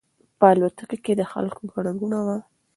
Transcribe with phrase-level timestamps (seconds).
[0.39, 2.37] په الوتکه کې د خلکو ګڼه ګوڼه وه.